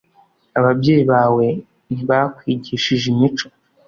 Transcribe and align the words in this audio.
Ababyeyi 0.59 1.03
bawe 1.11 1.47
ntibakwigishije 1.91 3.05
imico 3.13 3.47